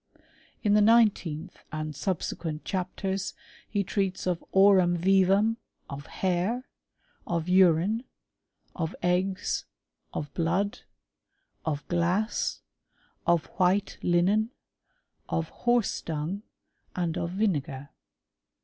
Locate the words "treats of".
3.83-4.43